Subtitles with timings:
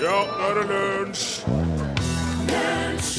[0.00, 1.32] Ja, nå er det lunsj!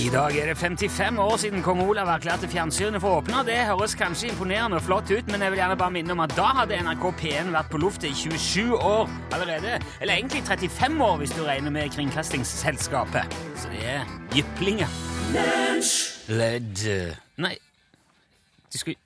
[0.01, 3.43] I dag er det 55 år siden kong Olav erklærte fjernsynet for å åpne.
[3.45, 6.33] Det høres kanskje imponerende og flott ut, men jeg vil gjerne bare minne om at
[6.33, 9.77] da hadde NRK P1 vært på luftet i 27 år allerede.
[10.01, 13.39] Eller egentlig 35 år, hvis du regner med Kringkastingsselskapet.
[13.61, 14.99] Så det er jyplinger.
[16.33, 16.85] Ledd
[17.41, 17.55] Nei,
[18.73, 18.97] du skulle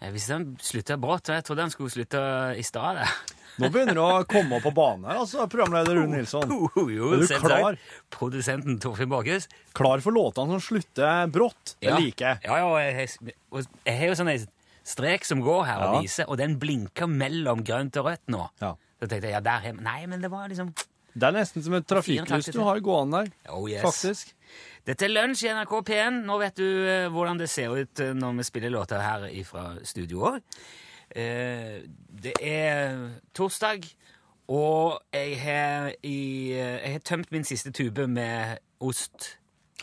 [0.00, 2.20] Jeg visste han slutta brått, og jeg trodde han skulle slutte
[2.54, 3.02] i stad.
[3.56, 6.50] Nå begynner du å komme på banen altså, programleder Rune Nilsson.
[6.76, 7.78] Jo, jo, Er du klar?
[8.12, 9.46] Produsenten Torfinn Bakhus.
[9.76, 11.76] Klar for låtene som slutter brått.
[11.80, 12.42] Det liker jeg.
[12.48, 13.34] Ja, ja, jeg,
[13.86, 14.44] jeg har jo sånn en
[14.86, 16.02] strek som går her og Ja.
[16.04, 18.44] viser, og den blinker mellom grønt og rødt nå.
[18.62, 18.74] Ja.
[19.00, 20.70] Så tenkte jeg, ja, der har Nei, men det var liksom
[21.16, 23.82] Det er nesten som et trafikklys du har gående der, Oh yes.
[23.84, 24.34] faktisk.
[24.86, 26.20] Dette er lunsj i NRK P1.
[26.28, 29.70] Nå vet du eh, hvordan det ser ut eh, når vi spiller låter her fra
[29.82, 30.36] studio òg.
[31.14, 31.82] Eh,
[32.22, 32.96] det er
[33.34, 33.84] torsdag,
[34.48, 39.38] og jeg har, i, jeg har tømt min siste tube med ost.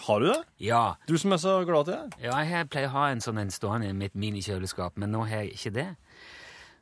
[0.07, 0.39] Har du det?
[0.59, 0.94] Ja.
[1.07, 2.23] Du som er så glad til det?
[2.25, 5.44] Ja, jeg pleier å ha en sånn en stående i mitt minikjøleskap, men nå har
[5.45, 5.88] jeg ikke det.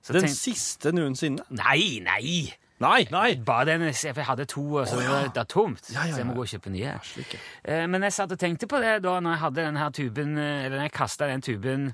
[0.02, 1.44] Så Den tenk- siste noensinne?
[1.54, 2.54] Nei, nei!
[2.82, 3.36] Nei, nei!
[3.46, 5.92] Bare den, jeg hadde to, så var det tomt.
[5.94, 6.96] Ja, ja, Så jeg må gå og kjøpe nye.
[6.96, 7.24] ja.
[7.64, 10.38] Eh, Men jeg satt og tenkte på det da når jeg hadde den her tuben,
[10.38, 11.94] eh, eller når jeg kasta den tuben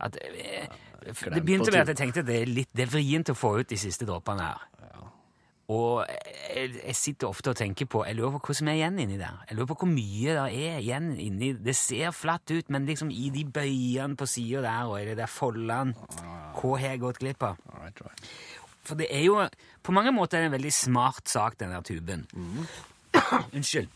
[0.00, 0.16] at,
[1.06, 3.68] Det begynte med at jeg tenkte det er litt det er vrient å få ut
[3.72, 4.68] de siste dråpene her.
[5.72, 8.98] Og jeg, jeg sitter ofte og tenker på Jeg lurer på hva som er igjen
[8.98, 9.38] inni der.
[9.48, 13.12] Jeg lurer på hvor mye det er igjen inni Det ser flatt ut, men liksom
[13.14, 15.94] i de bøyene på sida der og i de der foldene
[16.58, 17.62] Hva har jeg gått glipp av?
[17.78, 18.34] Right, right.
[18.82, 19.38] For det er jo
[19.86, 22.26] På mange måter er det en veldig smart sak, den der tuben.
[23.54, 23.88] Unnskyld.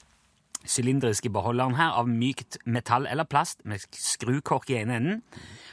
[0.67, 5.23] Sylindriske beholderen her av mykt metall eller plast med skrukork i ene enden,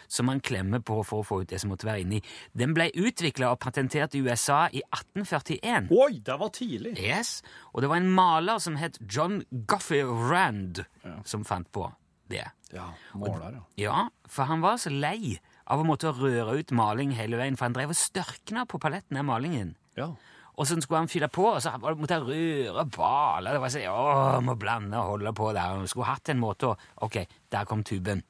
[0.07, 2.19] som man klemmer på for å få ut det som måtte være inni.
[2.53, 5.89] Den ble utvikla og patentert i USA i 1841.
[5.93, 6.93] Oi, det var tidlig!
[7.01, 7.41] Yes,
[7.73, 10.83] Og det var en maler som het John Guffey Rand,
[11.25, 11.87] som fant på
[12.29, 12.45] det.
[12.73, 13.63] Ja, måler, ja.
[13.77, 15.39] Ja, for han var så lei
[15.69, 19.17] av å måtte røre ut maling hele veien, for han drev og størkna på paletten
[19.17, 19.75] av malingen.
[19.97, 20.13] ja.
[20.53, 23.87] Og så skulle han fylle på, og så måtte han røre bale Det var sånn,
[23.89, 25.79] å, må blande og holde på der.
[25.79, 26.75] Han skulle hatt en måte å
[27.07, 28.21] Ok, der kom tuben.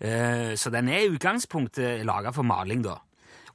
[0.00, 2.96] Eh, så den er i utgangspunktet laga for maling, da.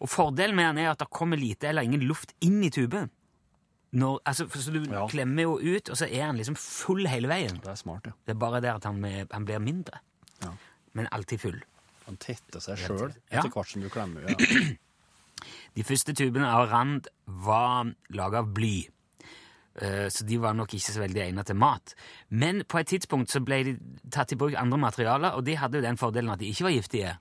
[0.03, 3.09] Og fordelen med den er at det kommer lite eller ingen luft inn i tuben.
[3.93, 5.03] Når, altså, så du Ja.
[5.07, 7.59] klemmer jo ut, og så er han liksom full hele veien.
[7.61, 8.11] Det er smart, ja.
[8.25, 9.99] Det er bare det at han, han blir mindre.
[10.41, 10.49] Ja.
[10.93, 11.59] Men alltid full.
[12.07, 14.25] Han tetter seg sjøl etter hvert som du klemmer.
[14.27, 14.35] Ja.
[15.75, 18.87] De første tubene av Rand var laga av bly,
[19.81, 21.95] eh, så de var nok ikke så veldig egnet til mat.
[22.29, 23.73] Men på et tidspunkt så ble de
[24.13, 26.75] tatt i bruk andre materialer, og de hadde jo den fordelen at de ikke var
[26.77, 27.15] giftige.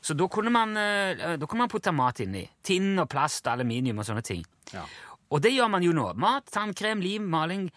[0.00, 2.46] Så da kunne man, eh, da kunne man putte mat inni.
[2.62, 4.44] Tinn og plast, aluminium og sånne ting.
[4.72, 4.84] Ja.
[5.30, 6.14] Og det gjør man jo nå.
[6.16, 7.70] Mat, tannkrem, lim, maling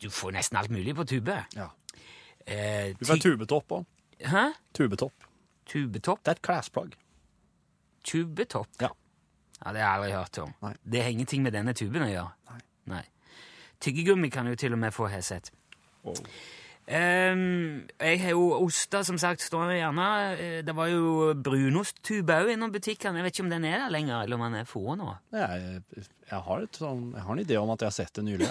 [0.00, 1.44] Du får nesten alt mulig på tube.
[1.56, 1.70] ja.
[2.46, 3.86] Eh, Du kan tubetopp òg.
[4.20, 4.52] Hæ?
[4.74, 5.12] Tubetopp.
[5.66, 6.22] Tubetopp?
[6.24, 6.92] Det er et klesplagg.
[8.04, 8.68] Tubetopp?
[8.80, 8.90] Ja.
[9.64, 10.54] Ja, Det har jeg aldri hørt om.
[10.62, 10.74] Nei.
[10.84, 12.30] Det har ingenting med denne tuben å gjøre.
[12.50, 12.60] Nei.
[12.94, 13.04] Nei.
[13.82, 15.50] Tyggegummi kan du til og med få, har jeg sett.
[16.88, 20.06] Ehm, jeg har jo oster, som sagt, stående gjerne.
[20.38, 23.18] Eh, Det var jo brunosttube òg innom butikkene.
[23.20, 25.10] Jeg vet ikke om den er der lenger, eller om den er få nå.
[25.32, 25.82] Jeg,
[26.30, 28.48] jeg, har et sånn, jeg har en idé om at jeg har sett det nylig.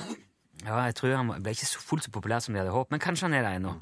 [0.65, 2.99] Ja, jeg tror han ble ikke så fullt så populær som de hadde håpet, men
[3.01, 3.75] kanskje han er der ennå.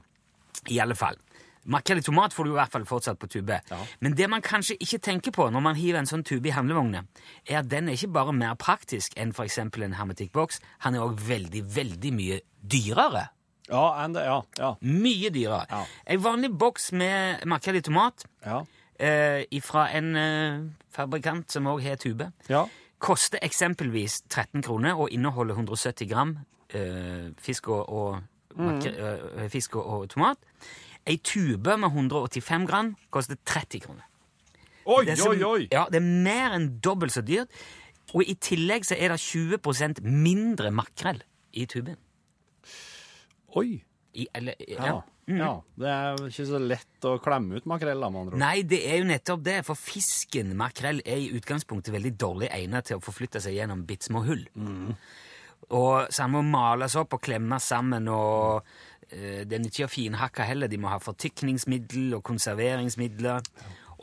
[0.72, 1.18] I alle fall.
[1.66, 3.58] Makrell i tomat får du i hvert fall fortsatt på tube.
[3.72, 3.78] Ja.
[4.06, 7.02] Men det man kanskje ikke tenker på når man hiver en sånn tube i handlevogna,
[7.50, 9.58] er at den er ikke bare mer praktisk enn f.eks.
[9.64, 13.28] en hermetikkboks, han er òg veldig, veldig mye dyrere.
[13.66, 15.66] Ja, and, ja, ja, Mye dyrere.
[15.72, 15.84] Ja.
[16.14, 18.60] En vanlig boks med makrell i tomat ja.
[19.02, 20.60] eh, fra en eh,
[20.94, 22.68] fabrikant som òg har tube, ja.
[23.02, 26.36] koster eksempelvis 13 kroner og inneholder 170 gram
[26.70, 28.22] eh, fisk, og, og,
[28.54, 28.94] makre-
[29.42, 30.38] eh, fisk og, og tomat.
[31.06, 34.06] Ei tube med 185 gram koster 30 kroner.
[34.86, 35.64] Oi, er oi, oi!
[35.74, 37.50] Ja, det er mer enn dobbelt så dyrt.
[38.14, 41.22] Og i tillegg så er det 20% mindre makrell
[41.58, 41.98] i tuben.
[43.58, 43.82] Oi!
[44.16, 44.78] I, eller, ja.
[45.28, 45.36] Ja.
[45.36, 45.52] ja.
[45.76, 48.42] Det er ikke så lett å klemme ut makrell, da, med andre ord.
[48.46, 52.90] Nei, det er jo nettopp det, for fisken, makrell, er i utgangspunktet veldig dårlig egnet
[52.90, 54.46] til å forflytte seg gjennom bitte små hull.
[55.74, 58.68] Og så den må males opp og klemmes sammen, og
[59.12, 60.72] eh, det er ikke å finhakke heller.
[60.72, 63.46] De må ha fortykningsmiddel og konserveringsmidler.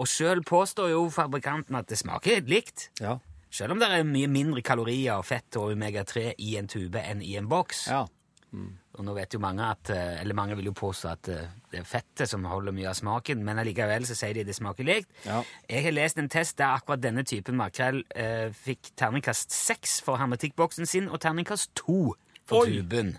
[0.01, 2.89] Og sjøl påstår jo fabrikanten at det smaker helt likt.
[3.01, 3.19] Ja.
[3.53, 7.23] Selv om det er mye mindre kalorier og fett og omega-3 i en tube enn
[7.25, 7.87] i en boks.
[7.93, 8.07] ja.
[8.93, 11.79] Og nå vet jo mange at, eh, eller mange vil jo påstå at eh, det
[11.81, 15.09] er fettet som holder mye av smaken, men allikevel så sier de det smaker likt.
[15.25, 15.39] Ja.
[15.71, 20.21] Jeg har lest en test der akkurat denne typen makrell eh, fikk terningkast seks for
[20.21, 22.13] hermetikkboksen sin, og terningkast to
[22.45, 22.83] for Oi!
[22.83, 23.17] tuben.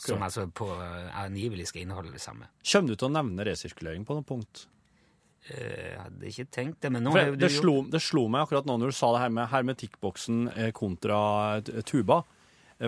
[0.00, 0.22] Som Akkurat.
[0.28, 2.46] altså på eh, angivelig skal inneholde det samme.
[2.64, 4.66] Kommer du til å nevne resirkulering på noe punkt?
[5.50, 8.46] Eh, Jeg hadde ikke tenkt det, men nå For det, det, slo, det slo meg
[8.46, 11.18] akkurat nå når du sa det her med hermetikkboksen eh, kontra
[11.88, 12.22] tuba.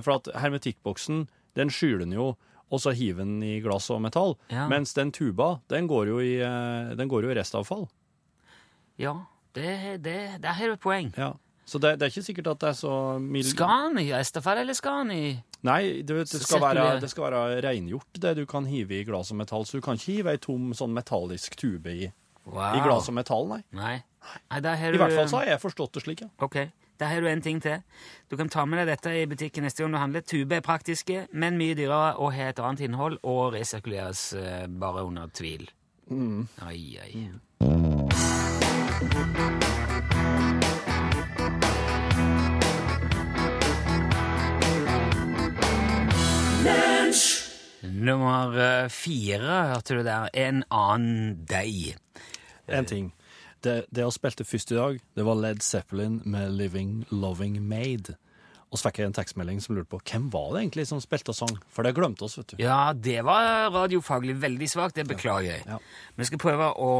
[0.00, 2.30] For at hermetikkboksen, den skyler den jo,
[2.72, 4.32] og så hiver den i glass og metall.
[4.50, 4.64] Ja.
[4.72, 6.32] Mens den tuba, den går jo i,
[6.98, 7.84] den går jo i restavfall.
[8.98, 9.12] Ja,
[9.54, 11.12] det, det, der har du et poeng.
[11.18, 11.32] Ja.
[11.66, 13.46] Så det, det er ikke sikkert at det er så mild...
[13.48, 15.22] Skal han i restavfall, eller skal han i
[15.64, 19.30] Nei, det, det, skal være, det skal være rengjort, det du kan hive i glass
[19.32, 19.64] og metall.
[19.64, 22.10] Så du kan ikke hive ei tom sånn metallisk tube i,
[22.44, 22.74] Wow.
[22.76, 23.62] i glass og metall, nei.
[23.72, 23.94] Nei.
[24.52, 24.60] Nei I
[24.92, 26.28] du, hvert fall så har jeg forstått det slik, ja.
[26.44, 26.58] Ok,
[27.00, 27.80] der har du en ting til.
[28.28, 30.20] Du kan ta med deg dette i butikken neste gang du handler.
[30.28, 35.06] Tube er praktiske, men mye dyrere og har et annet innhold, og resirkuleres eh, bare
[35.08, 35.64] under tvil.
[36.68, 37.28] Ai, ai.
[48.04, 50.28] Nummer eh, fire, hørte du der.
[50.36, 51.94] En annen deg.
[52.68, 53.12] En ting.
[53.64, 58.18] Det, det jeg spilte først i dag, det var Led Zeppelin med 'Living Loving Made'.
[58.68, 61.30] Og så fikk jeg en tekstmelding som lurte på hvem var det egentlig som spilte
[61.30, 61.52] og sang.
[61.70, 62.56] For det glemte oss, vet du.
[62.58, 64.98] Ja, det var radiofaglig veldig svakt.
[64.98, 65.62] Det beklager jeg.
[65.68, 65.78] Ja.
[66.18, 66.92] Vi skal prøve å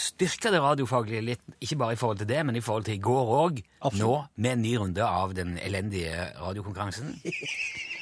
[0.00, 3.04] styrke det radiofaglige litt, ikke bare i forhold til det, men i forhold til i
[3.04, 3.60] går òg.
[4.00, 7.18] Nå med en ny runde av den elendige radiokonkurransen.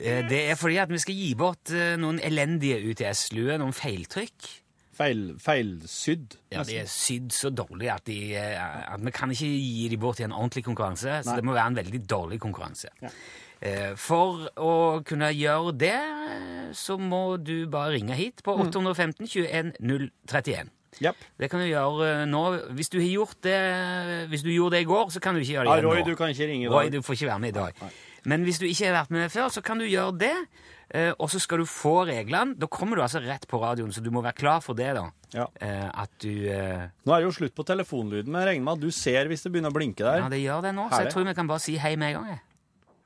[0.00, 4.50] Eh, Det er fordi at vi skal gi bort eh, noen elendige UTS-luer, noen feiltrykk.
[4.94, 6.36] Feil, feilsydd.
[6.54, 9.98] Ja, De er sydd så dårlig at, de, eh, at vi kan ikke gi de
[9.98, 11.20] bort i en ordentlig konkurranse.
[11.22, 11.36] Så Nei.
[11.40, 12.92] det må være en veldig dårlig konkurranse.
[13.02, 13.14] Ja.
[13.96, 15.94] For å kunne gjøre det,
[16.76, 19.70] så må du bare ringe hit på 815 21
[20.28, 20.68] 031.
[21.00, 21.22] Yep.
[21.40, 22.42] Det kan du gjøre nå.
[22.76, 25.56] Hvis du har gjort det Hvis du gjorde det i går, så kan du ikke
[25.56, 25.94] gjøre det igjen nå.
[25.94, 27.80] Roy, du kan ikke ringe i Roy, du får ikke være med i dag.
[28.26, 30.34] Men hvis du ikke har vært med før, så kan du gjøre det.
[30.90, 32.54] eh, Og så skal du få reglene.
[32.58, 34.94] Da kommer du altså rett på radioen, så du må være klar for det.
[34.94, 35.10] da.
[35.34, 35.46] Ja.
[35.60, 38.72] Eh, At du eh, Nå er det jo slutt på telefonlyden, men jeg regner med
[38.78, 40.22] at du ser hvis det begynner å blinke der.
[40.22, 42.22] Ja, det gjør det nå, så jeg tror vi kan bare si hei med en
[42.22, 42.28] gang.
[42.32, 42.40] jeg.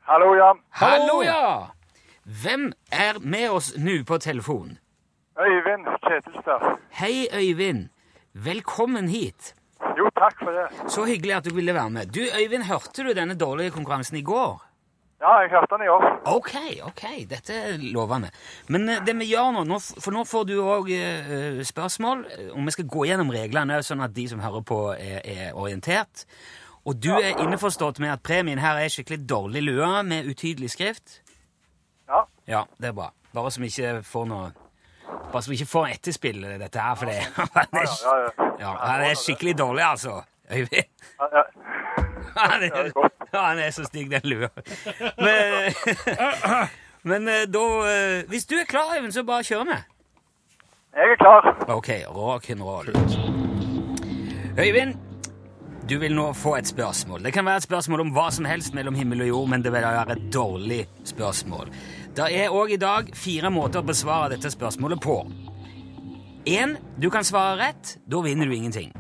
[0.09, 0.53] Hallo, ja.
[0.71, 1.71] Hallo, ja!
[2.25, 4.79] Hvem er med oss nå på telefon?
[5.39, 6.79] Øyvind Kjetilstad.
[7.01, 7.89] Hei, Øyvind.
[8.35, 9.55] Velkommen hit.
[9.99, 10.67] Jo, takk for det.
[10.91, 12.13] Så hyggelig at du ville være med.
[12.15, 14.61] Du, Øyvind, hørte du denne dårlige konkurransen i går?
[15.19, 16.05] Ja, jeg hørte den i år.
[16.31, 16.53] Ok,
[16.87, 18.31] ok, dette er lovende.
[18.71, 20.93] Men eh, det vi gjør nå, nå for nå får du òg
[21.67, 25.19] spørsmål, eh, om vi skal gå gjennom reglene, sånn at de som hører på, er,
[25.27, 26.23] er orientert.
[26.89, 31.19] Og du er innforstått med at premien her er skikkelig dårlig lue med utydelig skrift?
[32.09, 32.23] Ja.
[32.49, 33.11] Ja, det er bra.
[33.35, 34.49] Bare så vi ikke får noe
[35.33, 38.73] Bare så vi ikke får etterspill, dette her, for det, Ja, ja, ja.
[38.81, 40.19] han er skikkelig dårlig, altså.
[40.49, 40.89] Øyvind.
[41.19, 41.43] Ja, ja.
[42.37, 42.91] Han er,
[43.35, 44.49] han er så stygg, den lua.
[45.19, 45.73] Men,
[47.11, 49.79] men eh, da eh, Hvis du er klar, Øyvind, så bare kjør vi.
[50.99, 51.53] Jeg er klar.
[51.69, 52.89] OK, rock'n'roll.
[54.59, 54.95] Øyvind,
[55.91, 57.25] du vil nå få et spørsmål.
[57.25, 59.73] Det kan være et spørsmål om hva som helst mellom himmel og jord, men det
[59.73, 61.71] vil være et dårlig spørsmål.
[62.17, 65.21] Det er òg i dag fire måter å besvare dette spørsmålet på.
[66.49, 67.95] Én, du kan svare rett.
[68.11, 68.93] Da vinner du ingenting.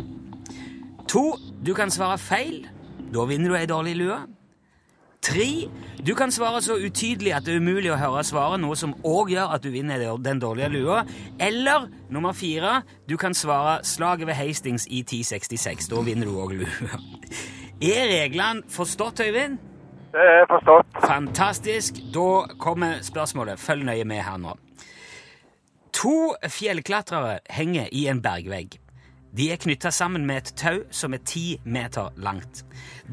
[1.09, 1.33] To,
[1.65, 2.67] du kan svare feil.
[3.15, 4.19] Da vinner du ei dårlig lue.
[5.23, 5.69] Tre,
[6.07, 9.33] du kan svare så utydelig at det er umulig å høre svaret, noe som òg
[9.35, 11.03] gjør at du vinner den dårlige lua.
[11.43, 15.89] Eller nummer fire, du kan svare 'Slaget ved Hastings i 1066'.
[15.91, 17.01] Da vinner du òg lua.
[17.83, 19.59] Er reglene forstått, Øyvind?
[20.13, 20.87] Det er forstått.
[21.07, 21.95] Fantastisk.
[22.15, 23.59] Da kommer spørsmålet.
[23.59, 24.57] Følg nøye med her nå.
[25.93, 28.79] To fjellklatrere henger i en bergvegg.
[29.37, 32.65] De er knytta sammen med et tau som er ti meter langt.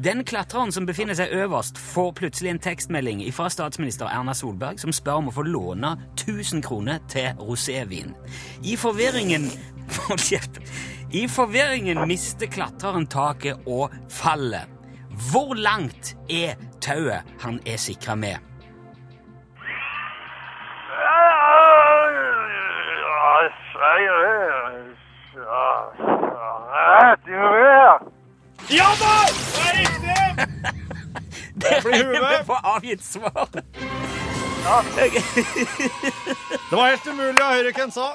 [0.04, 4.94] Den klatreren som befinner seg øverst, får plutselig en tekstmelding fra statsminister Erna Solberg som
[4.96, 8.14] spør om å få låne 1000 kroner til rosévin.
[8.64, 9.50] I forvirringen.
[11.20, 14.66] I forvirringen mister klatreren taket og faller.
[15.30, 18.55] Hvor langt er tauet han er sikra med?
[28.70, 29.12] Ja da!
[29.30, 30.16] Det er riktig!
[31.66, 32.24] Det blir huet.
[32.30, 33.48] Vi får avgitt svar.
[34.66, 34.80] Ja.
[34.96, 38.08] Det var helt umulig å høre hva han sa.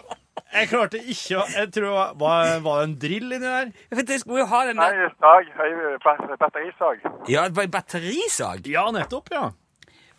[0.51, 3.72] Jeg klarte ikke å Jeg tror det var, var det en drill inni der?
[4.05, 5.50] Det skulle jo ha den Nei, der sag.
[5.58, 7.01] høy- Batterisag.
[7.31, 8.67] Ja, det var en batterisag.
[8.67, 9.46] Ja, nettopp, ja.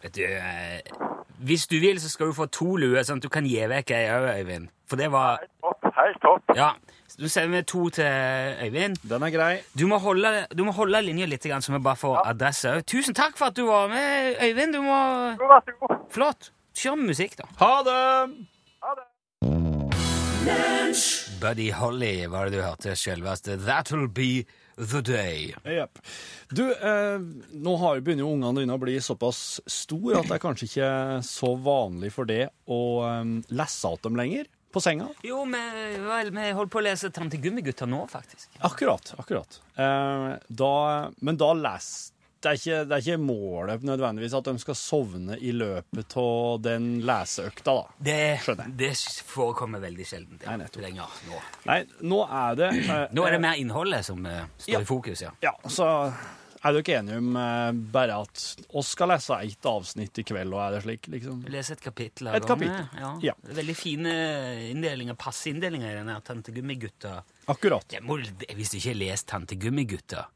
[0.03, 0.81] Vet du, eh,
[1.47, 3.93] hvis du vil, så skal du få to luer, sånn at du kan gi vekk
[3.95, 4.73] ei òg, Øyvind.
[4.91, 5.93] For det var Helt topp.
[6.01, 6.57] Helt topp.
[6.59, 6.73] Ja.
[7.19, 8.05] Du sender med to til
[8.65, 8.97] Øyvind.
[9.09, 9.53] Den er grei.
[9.79, 12.87] Du må holde, du må holde linja litt, grann, så vi bare får adresse òg.
[12.89, 14.73] Tusen takk for at du var med, Øyvind.
[14.77, 14.99] Du må
[15.37, 15.97] Jo, Vær så god.
[16.11, 16.53] Flott.
[16.79, 17.49] Kjør musikk, da.
[17.61, 18.37] Ha det!
[18.83, 19.09] Ha det.
[21.43, 23.59] Buddy Holly var det du hørte selveste.
[23.61, 24.45] That'll be
[24.79, 25.53] the day.
[25.67, 25.99] Yep.
[26.55, 27.19] Du, eh,
[27.53, 30.91] nå har, begynner jo ungene dine å bli såpass store at det er kanskje ikke
[31.27, 35.09] så vanlig for det å eh, lese av dem lenger på senga?
[35.27, 35.61] Jo, vi,
[36.07, 38.49] vel, vi holder på å lese Tante Gummigutta nå, faktisk.
[38.65, 39.15] Akkurat.
[39.21, 39.61] akkurat.
[39.77, 40.73] Eh, da,
[41.21, 41.93] men da les
[42.43, 46.57] det er, ikke, det er ikke målet nødvendigvis at de skal sovne i løpet av
[46.65, 47.85] den leseøkta, da.
[48.03, 48.75] Det, Skjønner jeg.
[48.81, 48.89] det
[49.31, 51.39] forekommer veldig sjelden ja, Nei, lenger nå.
[51.71, 54.81] Nei, nå er det eh, Nå er det mer innholdet som eh, står Ja.
[54.83, 55.31] i fokus, ja.
[55.45, 55.87] Ja, så
[56.65, 58.43] er dere enige om eh, bare at
[58.79, 61.41] oss skal lese ett avsnitt i kveld, og er det slik, liksom?
[61.51, 63.13] Lese et kapittel av Et kapittel, Ja.
[63.23, 63.35] ja.
[63.43, 64.15] Det er Veldig fine
[64.71, 67.17] inndelinger, passe inndelinger i denne Tante Gummigutta.
[67.51, 67.87] Akkurat.
[67.93, 70.29] Jeg må, hvis du ikke har lest Tante Gummigutta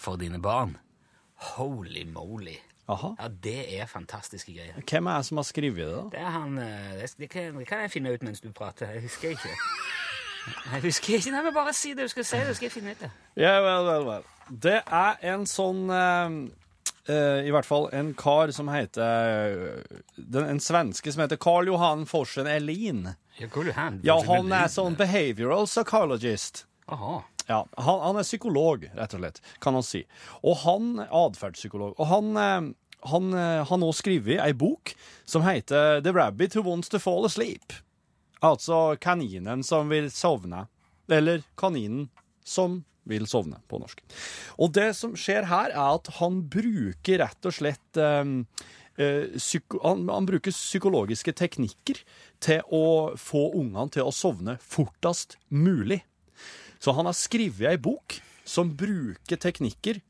[0.00, 0.76] for dine barn
[1.54, 2.58] Holy moly.
[2.90, 3.14] Aha.
[3.20, 4.80] Ja, det er fantastiske greier.
[4.82, 6.02] Hvem er det som har skrevet det, da?
[6.12, 8.90] Det er han eh, Det, det, kan, det kan jeg finne ut mens du prater.
[8.96, 9.52] Jeg husker ikke.
[10.72, 11.32] Jeg husker ikke.
[11.34, 13.10] Nei, men Bare si det du skal si, det skal jeg finne ut det.
[13.40, 14.26] Ja, vel, vel, vel.
[14.50, 16.36] Det er en sånn eh,
[17.12, 19.84] eh, I hvert fall en kar som heter
[20.16, 23.12] den, En svenske som heter Carl Johan Forsen Elin.
[23.38, 24.00] Ja, hvor Johan.
[24.00, 24.00] han?
[24.04, 26.64] Ja, han er sånn behavioral psychologist.
[26.90, 27.20] Aha.
[27.46, 30.04] Ja, han, han er psykolog, rett og slett, kan man si.
[30.46, 31.96] Og han atferdspsykolog.
[31.98, 32.70] Og han eh,
[33.08, 34.92] han eh, har nå skrevet ei bok
[35.28, 37.72] som heter The Rabbit Who Wants to Fall Asleep.
[38.44, 40.66] Altså kaninen som vil sovne.
[41.10, 42.08] Eller kaninen
[42.46, 42.80] som
[43.10, 44.02] vil sovne, på norsk.
[44.60, 48.28] Og det som skjer her, er at han bruker rett og slett eh,
[49.36, 52.02] psyko han, han bruker psykologiske teknikker
[52.44, 56.02] til å få ungene til å sovne fortest mulig.
[56.80, 60.00] Så han har skrevet ei bok som bruker teknikker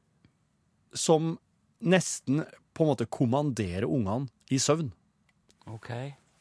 [0.96, 1.36] som
[1.80, 2.44] nesten
[2.74, 4.90] på en måte kommanderer ungene i søvn.
[5.70, 5.90] Ok.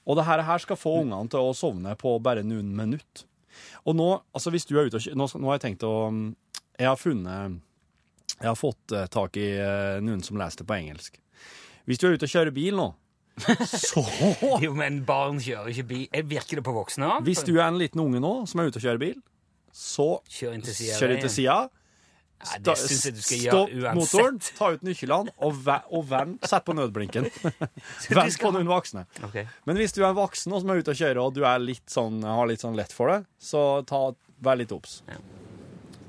[0.08, 3.26] Og det her, skal få ungene til å sovne på bare noen minutt.
[3.86, 5.94] Og nå, altså hvis du er ute og nå, nå har jeg tenkt å
[6.80, 7.58] Jeg har funnet
[8.38, 11.20] Jeg har fått eh, tak i eh, noen som leser det på engelsk.
[11.90, 12.88] Hvis du er ute og kjører bil nå,
[13.66, 14.04] så
[14.64, 16.06] Jo, men barn kjører ikke bil.
[16.14, 17.10] Eh, Virker det på voksne?
[17.26, 19.20] Hvis du er en liten unge nå som er ute og kjører bil,
[19.76, 20.56] så Kjør
[21.18, 21.60] inn til sida.
[22.40, 25.58] Ja, det syns jeg du skal gjøre Stopp motoren, ta ut nøklene og,
[25.92, 27.28] og vend, sett på nødblinken.
[28.08, 29.04] du Vend på noen voksne.
[29.28, 29.44] Okay.
[29.68, 31.92] Men hvis du er voksen og som er ute og kjører, og du er litt
[31.92, 34.06] sånn, har litt sånn lett for det, så ta,
[34.40, 35.02] vær litt obs.
[35.12, 35.20] Ja.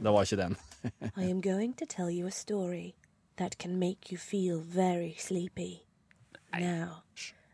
[0.01, 0.57] Det var ikke den.
[1.17, 2.95] I am going to tell you a story
[3.37, 5.85] that can make you feel very sleepy.
[6.55, 7.03] Now,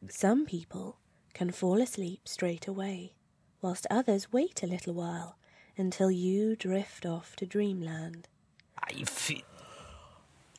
[0.09, 0.97] some people
[1.33, 3.15] can fall asleep straight away,
[3.63, 5.37] whilst others wait a little while
[5.77, 8.29] until you drift off to dreamland.
[8.83, 9.41] Nei, fy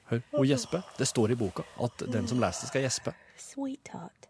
[0.07, 0.81] Hør, og gjespe.
[0.97, 3.13] Det står i boka at den som leser skal gjespe.
[3.37, 4.29] Sweetheart,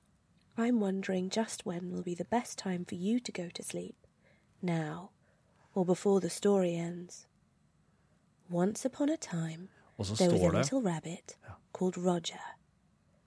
[0.57, 3.95] I'm wondering just when will be the best time for you to go to sleep.
[4.61, 5.09] Now,
[5.75, 7.27] or before the story ends.
[8.49, 9.69] Once upon a time,
[10.17, 11.35] there was a little rabbit
[11.73, 12.39] called Roger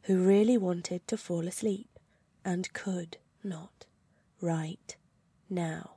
[0.06, 1.98] who really wanted to fall asleep
[2.44, 3.86] and could not
[4.40, 4.96] right
[5.48, 5.90] now.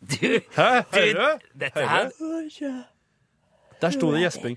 [0.00, 0.82] Du, Hæ?
[0.92, 1.58] Hører du?
[1.58, 2.82] dette her Roger.
[3.80, 4.56] Der sto det gjesping.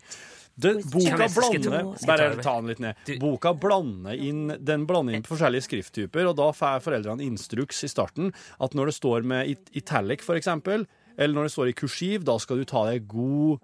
[0.61, 2.95] Det, boka jeg- jeg blander jeg Bare ta den litt ned.
[3.21, 8.33] Boka blander inn Den blander inn forskjellige skrifttyper, og da får foreldrene instruks i starten
[8.59, 10.85] at når det står med it- italic, for eksempel,
[11.17, 13.59] eller når det står i kursiv, da skal du ta deg god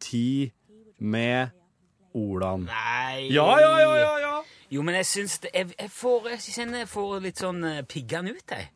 [0.00, 0.52] tid
[1.00, 1.50] med
[2.14, 2.66] ordene.
[2.66, 4.18] Nei Ja, ja, ja, ja!
[4.18, 4.42] ja.
[4.70, 7.78] Jo, men jeg syns det Jeg, jeg, får, jeg kjenner jeg får litt sånn uh,
[7.80, 8.68] ut, jeg.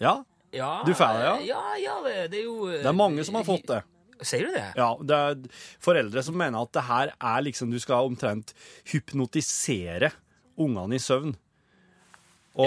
[0.00, 0.22] ja.
[0.52, 1.38] Ja, Du får det, ja?
[1.44, 3.82] Ja, ja, det, det er jo eh, Det er mange som har fått det.
[4.22, 4.64] Sier du det?
[4.78, 5.34] Ja, det er
[5.84, 8.54] foreldre som mener at det her er liksom Du skal omtrent
[8.92, 10.12] hypnotisere
[10.56, 11.34] ungene i søvn.
[12.56, 12.66] Og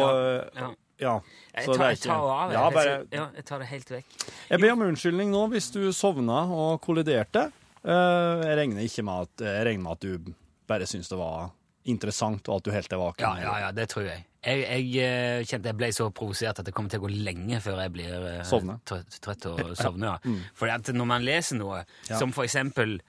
[0.55, 0.69] Ja.
[0.99, 1.15] ja.
[1.55, 3.89] Jeg så det tar, jeg tar av Ja, jeg, bare, ja, jeg tar det helt
[3.89, 4.05] vekk.
[4.49, 7.51] jeg ber om unnskyldning nå hvis du sovna og kolliderte.
[7.83, 10.33] Eh, Jeg regner med at, jeg regner med at du
[10.67, 11.49] bare syns det var
[11.91, 13.25] interessant, og at du helt er vaken.
[13.25, 14.25] Ja, ja, ja, det tror jeg.
[14.45, 17.57] Jeg, jeg eh, kjente jeg ble så provosert at det kommer til å gå lenge
[17.61, 18.77] før jeg blir eh, Sovne.
[18.87, 20.19] trøtt, og sovner.
[20.23, 20.35] Ja.
[20.55, 22.99] Fordi at når man leser noe, som for eksempel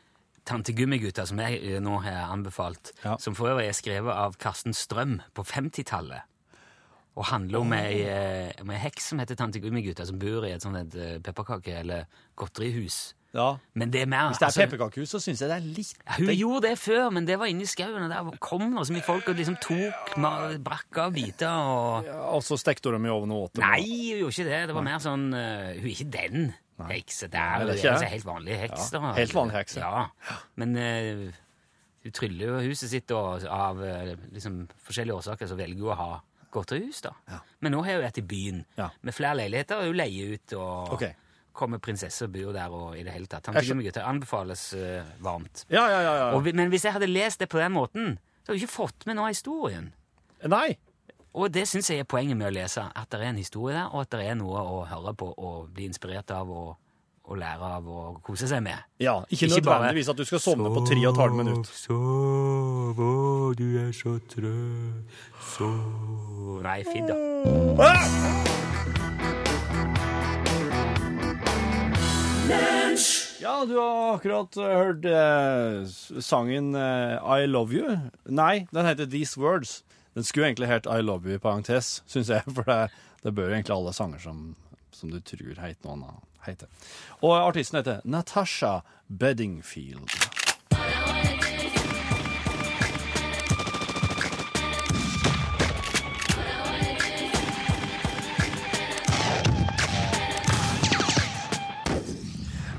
[0.49, 3.15] Tante Gummigutta, som jeg eh, nå har anbefalt, Ja.
[3.23, 6.27] som for øvrig er skrevet av Karsten Strøm på 50-tallet,
[7.21, 10.95] og handler om ei, ei heks som heter Tante Gummigutta, som bor i et sånt
[11.27, 12.07] pepperkake- eller
[12.39, 13.57] godterihus Ja.
[13.79, 15.95] Men det er mer Hvis det er altså- pepperkakehus, så syns jeg det er litt
[16.17, 18.93] Hun gjorde det før, men det var inne i skauen, og der kom det så
[18.97, 20.17] mye folk og liksom tok
[20.65, 23.65] brakka av biter og Og så stekte hun dem i ovnen og åt dem.
[23.69, 24.67] Nei, hun gjorde ikke det.
[24.67, 26.55] Det var mer sånn uh, Hun er ikke den
[26.89, 27.29] hekse.
[27.31, 27.61] der.
[27.61, 28.91] Hun er en helt vanlig heks.
[28.93, 29.13] Ja, da.
[29.15, 29.91] helt vanlig heks, ja.
[30.01, 30.37] Ja.
[30.57, 31.33] Men uh,
[32.03, 35.97] hun tryller jo huset sitt, og av uh, liksom, forskjellige årsaker så velger hun å
[36.01, 36.21] ha
[36.51, 37.03] godterihus.
[37.05, 37.13] da.
[37.61, 38.89] Men nå har hun vært i byen Ja.
[39.03, 40.53] med flere leiligheter, og hun leier ut.
[40.59, 41.05] og Ok.
[41.61, 43.53] Kommer prinsesser og bor der og i det hele tatt.
[43.53, 44.03] Bygger.
[44.03, 45.65] Anbefales uh, varmt.
[45.69, 46.15] Ja, ja, ja.
[46.25, 46.29] ja.
[46.37, 49.09] Og, men hvis jeg hadde lest det på den måten, så hadde jeg ikke fått
[49.09, 49.91] med noe av historien.
[50.49, 50.71] Nei.
[51.37, 52.83] Og det syns jeg er poenget med å lese.
[52.97, 55.69] At det er en historie der, og at det er noe å høre på og
[55.75, 56.71] bli inspirert av og,
[57.31, 58.79] og lære av og kose seg med.
[59.03, 61.67] Ja, ikke, Ikke nødvendigvis at du skal sovne på tre og et halvt minutt.
[61.85, 63.01] Sov, å,
[63.59, 65.05] du er så trøtt,
[65.55, 67.15] sov Nei, fint, da.
[73.41, 77.97] Ja, du har akkurat eh, hørt eh, sangen eh, I Love You.
[78.25, 79.83] Nei, den heter These Words.
[80.15, 82.91] Den skulle egentlig hett I Love You i parentes, syns jeg, for det,
[83.23, 84.43] det bør jo egentlig alle sanger som,
[84.93, 86.69] som du tror heter noe annet, hete.
[87.23, 90.40] Og artisten heter Natasha Bedingfield.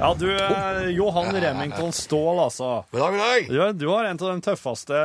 [0.01, 2.69] Ja, du, eh, Johan Remington Ståhl, altså.
[2.91, 3.49] God dag, god dag.
[3.75, 4.97] Du, du har en av de tøffeste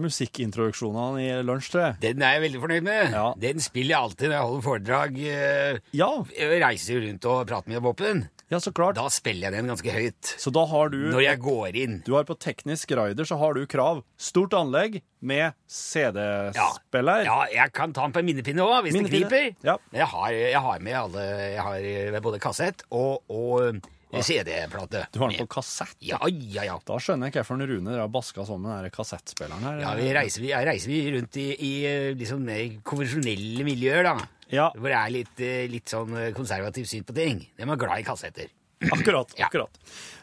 [0.00, 1.96] musikkintroduksjonene i lunsj, tror jeg.
[2.06, 3.12] Den er jeg veldig fornøyd med.
[3.12, 3.26] Ja.
[3.42, 5.18] Den spiller jeg alltid når jeg holder foredrag.
[5.20, 8.22] eh, Ja, Jeg reiser rundt og prater med våpen.
[8.48, 8.96] ja, så klart.
[8.96, 10.32] Da spiller jeg den ganske høyt.
[10.40, 11.98] Så da har du Når jeg går inn.
[12.08, 14.00] Du har på teknisk rider så har du krav.
[14.16, 17.24] Stort anlegg med CD-spiller.
[17.28, 19.68] Ja, jeg kan ta den på en minnepinne òg, hvis Minnepinne, det kniper.
[19.68, 19.76] ja.
[19.92, 25.06] Men jeg har, jeg har med alle Jeg har eh, både kassett og, og CD-plate.
[25.12, 25.96] Du har den på kassett.
[26.00, 26.78] Ja, ja, ja.
[26.86, 29.82] Da skjønner jeg hvorfor Rune har baska sammen den kassettspilleren her.
[29.84, 31.72] Ja, vi reiser, vi, reiser vi rundt i, i
[32.16, 34.16] liksom mer konvensjonelle miljøer, da.
[34.48, 37.42] Ja, Hvor det er litt, eh, litt sånn eh, konservativt syn på ting.
[37.56, 38.48] De er glad i kassetter.
[38.94, 39.34] akkurat.
[39.36, 39.50] Ja.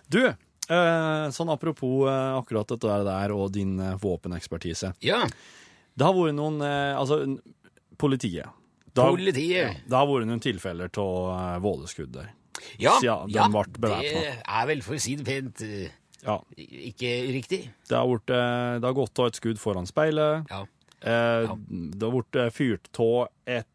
[0.09, 4.95] Du, eh, sånn apropos akkurat dette der og din våpenekspertise.
[5.05, 5.25] Ja,
[5.95, 7.21] Det har vært noen Altså,
[7.97, 8.49] politiet.
[8.95, 9.83] Det har, politiet.
[9.85, 12.33] det har vært noen tilfeller av vådeskudd der.
[12.79, 15.89] Ja, Ja, ja, det er vel, for å si det pent, eh,
[16.25, 16.39] Ja.
[16.57, 17.69] ikke riktig.
[17.87, 20.45] Det har, vært, eh, det har gått av et skudd foran speilet.
[20.49, 20.61] Ja.
[21.01, 23.67] Eh, Det har vært eh, fyrt av et,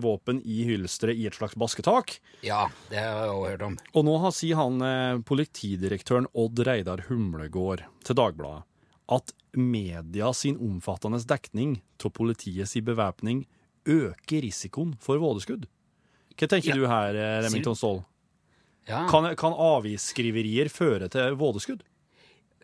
[0.00, 2.20] våpen i hylsteret i et slags basketak.
[2.42, 3.78] ja, det har jeg også hørt om.
[3.94, 8.62] Og nå har sier han politidirektøren Odd Reidar Humlegård til Dagbladet
[9.12, 13.44] at media sin omfattende dekning av politiets bevæpning
[13.84, 15.66] øker risikoen for vådeskudd.
[16.38, 16.74] Hva tenker Ja.
[16.76, 18.04] du her, Remington Ståhl?
[18.88, 19.04] Ja.
[19.10, 21.84] Kan, kan avisskriverier føre til vådeskudd?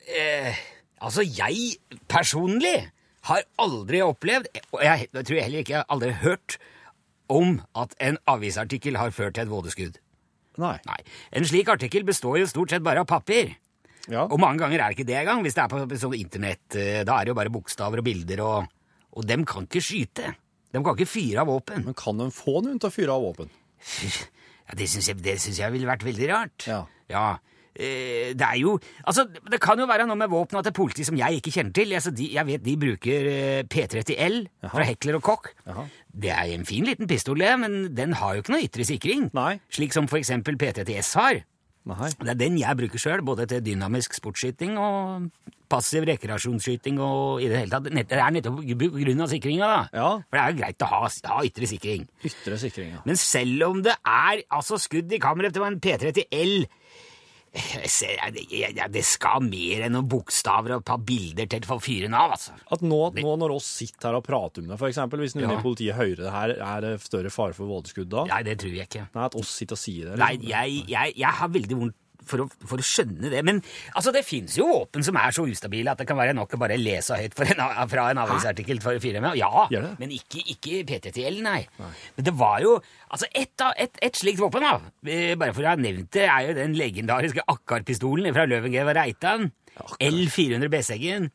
[0.08, 0.56] Eh,
[1.04, 1.78] altså, jeg
[2.10, 2.88] personlig
[3.28, 6.58] har aldri opplevd, og jeg, jeg tror heller ikke jeg har aldri hørt,
[7.28, 9.98] om at en avisartikkel har ført til et vådeskudd.
[10.58, 10.76] Nei.
[10.88, 10.98] Nei.
[11.36, 13.52] En slik artikkel består jo stort sett bare av papir.
[14.08, 14.24] Ja.
[14.24, 15.44] Og mange ganger er det ikke det engang.
[15.44, 18.42] Hvis det er på sånn internett, eh, da er det jo bare bokstaver og bilder,
[18.42, 18.72] og,
[19.12, 20.32] og dem kan ikke skyte.
[20.72, 21.84] De kan ikke fyre av våpen.
[21.86, 23.52] Men kan de få noen til å fyre av våpen?
[24.68, 26.66] Ja, det syns jeg, det synes jeg ville vært veldig rart.
[26.68, 26.82] Ja.
[27.08, 27.28] Ja.
[27.78, 28.72] Eh, det er jo
[29.06, 31.94] Altså, det kan jo være noe med våpna til politiet som jeg ikke kjenner til.
[31.94, 35.52] Altså, de, jeg vet de bruker eh, P30L fra Hekler og Koch.
[35.66, 35.86] Jaha.
[36.18, 39.28] Det er en fin liten pistol, det, men den har jo ikke noe ytre sikring.
[39.36, 39.60] Nei.
[39.70, 41.44] Slik som for eksempel P30S har.
[41.88, 42.10] Nei.
[42.20, 45.28] Det er den jeg bruker sjøl, både til dynamisk sportsskyting og
[45.72, 47.88] passiv rekreasjonsskyting og i det hele tatt.
[47.88, 49.80] Det er nettopp av sikringa, da.
[49.92, 50.10] Ja.
[50.24, 51.00] For det er jo greit å ha,
[51.32, 52.04] ha ytre sikring.
[52.28, 53.04] Ytre sikring, ja.
[53.08, 56.54] Men selv om det er altså skudd i kammeret til en P30L
[57.58, 62.16] Det skal mer enn noen bokstaver og et par bilder til for å fyre den
[62.18, 62.56] av, altså.
[62.74, 65.58] At nå, nå når oss sitter her og prater om det, eksempel, hvis noen Ja.
[65.58, 68.24] i politiet hører det her, er det større fare for vådeskudd da?
[68.30, 69.06] Nei, det tror jeg ikke.
[69.14, 70.18] Nei, at oss sitter og sier det?
[70.20, 70.50] Nei, liksom.
[70.54, 71.98] jeg, jeg, jeg har veldig vondt
[72.30, 73.42] for å, for å skjønne det.
[73.46, 73.60] Men
[73.94, 76.60] altså, det fins jo våpen som er så ustabile at det kan være nok å
[76.60, 79.38] bare lese høyt for en, fra en avisartikkel for å fyre med.
[79.40, 79.66] Ja,
[80.00, 81.60] men ikke, ikke P30L, nei.
[81.78, 85.70] Men det var jo Altså, et, et, et slikt våpen, da, eh, bare for å
[85.70, 89.48] ha nevnt det, er jo den legendariske Akkar-pistolen fra Løvengrave Reitan.
[89.96, 91.30] L400 Besseggen.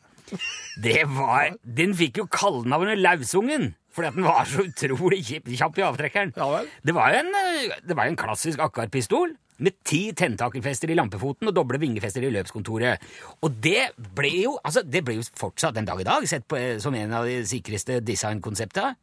[0.81, 3.73] Det var Den fikk jo kallenavnet Lausungen.
[3.93, 6.33] Fordi at den var så utrolig kjapp, i avtrekkeren.
[6.37, 6.69] Ja vel.
[6.81, 11.49] Det var jo en, eh, det var en klassisk Akkar-pistol med ti tentakelfester i lampefoten
[11.49, 13.03] og doble vingefester i løpskontoret.
[13.45, 16.59] Og det ble jo altså det ble jo fortsatt den dag i dag sett på
[16.59, 18.95] eh, som en av de sikreste designkonseptene.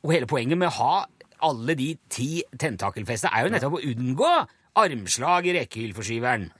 [0.00, 0.94] Og hele poenget med å ha
[1.46, 4.32] alle de ti tentakelfestene er jo nettopp å unngå
[4.80, 6.50] armslag i rekkehyllforskyveren.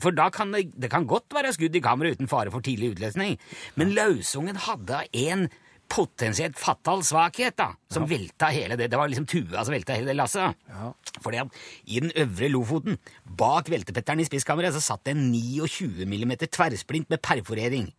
[0.00, 2.94] for da kan det, det kan godt være skudd i kamera uten fare for tidlig
[2.94, 3.34] utløsning,
[3.74, 5.48] men løsungen hadde en
[5.90, 8.90] potensielt fatal svakhet, da, som velta hele det.
[8.92, 10.56] Det var liksom tua som velta hele det lasset.
[10.70, 10.92] Ja.
[11.24, 16.06] Fordi at i den øvre Lofoten, bak veltepetteren i spisskammeret, så satt det en 29
[16.06, 17.90] mm tverrsplint med perforering.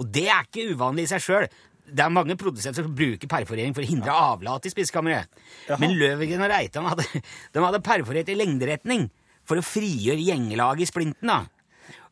[0.00, 1.48] Og det er ikke uvanlig i seg sjøl.
[1.88, 5.30] Det er mange produsenter som bruker perforering for å hindre avlat i spisskammeret.
[5.80, 7.06] Men Løvegen og Reitan hadde,
[7.54, 9.08] de hadde perforert i lengderetning
[9.48, 11.30] for å frigjøre gjengelag i splinten.
[11.30, 11.44] da.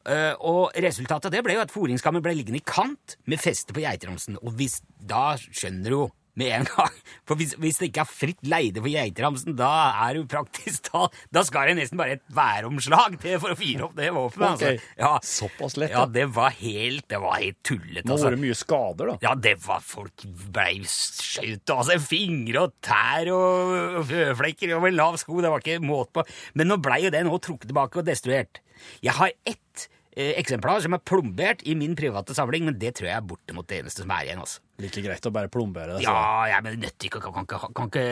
[0.07, 3.75] Eh, og resultatet av det ble jo at foringskammer ble liggende i kant med feste
[3.75, 4.39] på geiteramsen.
[4.43, 6.93] Og hvis, da skjønner du jo med en gang
[7.25, 9.71] For hvis, hvis det ikke er fritt leide for geiteramsen, da
[10.05, 13.87] er du praktisk talt Da skal det nesten bare et væromslag til for å fyre
[13.89, 14.45] opp det våpenet.
[14.45, 14.91] Ok, Altså.
[15.01, 18.05] Ja, såpass lett, Ja, det var helt, det var helt tullete.
[18.05, 18.29] Det Altså.
[18.29, 19.17] vært mye skader, da.
[19.25, 25.17] Ja, det var folk blei skjøt av seg fingre og tær og føflekker over lav
[25.25, 25.41] sko.
[25.41, 26.29] Det var ikke måte på.
[26.55, 28.61] Men nå blei jo det nå trukket tilbake og destruert.
[29.01, 33.17] Jeg har ett eksemplar som er plombert i min private samling, men det tror jeg
[33.19, 34.41] er bortimot det eneste som er igjen.
[34.41, 34.63] altså.
[34.81, 36.05] Like greit å bare plombere det.
[36.05, 36.13] så.
[36.13, 37.23] Ja, ja, men det nytter ikke.
[37.25, 38.07] Kan, kan, kan, kan ikke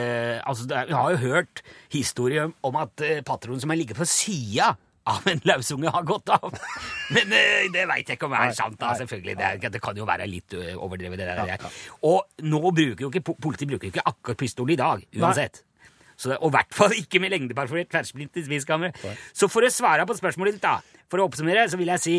[0.44, 1.62] altså, det, Jeg har jo hørt
[1.92, 6.32] historier om at uh, patronen som har ligget på sida av en lausunge, har gått
[6.32, 6.46] av.
[7.14, 8.78] Men uh, det veit jeg ikke om er sant.
[8.80, 9.36] da, selvfølgelig.
[9.40, 11.68] Det, er, det kan jo være litt eh, overdrevet, det der.
[12.08, 15.60] Og nå bruker jo ikke politiet bruker jo ikke akkurat pistol i dag, uansett.
[15.60, 15.73] Så
[16.22, 18.98] det, og i hvert fall ikke med lengdeperforert tverrsplint i spiskammeret.
[19.36, 20.78] Så for å svare på spørsmålet ditt, da,
[21.10, 22.18] for å oppsummere, så vil jeg si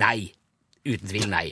[0.00, 0.18] nei.
[0.86, 1.46] Uten tvil nei.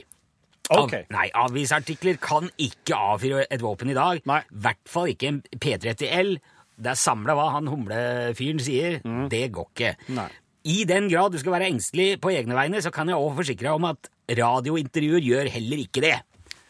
[0.73, 1.05] Av, okay.
[1.13, 4.21] nei, Avvisartikler kan ikke avfyre et våpen i dag.
[4.23, 6.31] I hvert fall ikke en P30L.
[6.75, 8.97] Det er samla hva han humlefyren sier.
[9.31, 9.93] Det går ikke.
[10.07, 10.17] Mm.
[10.23, 10.31] Nei.
[10.65, 13.67] I den grad du skal være engstelig på egne vegne, så kan jeg også forsikre
[13.67, 16.15] deg om at radiointervjuer gjør heller ikke det.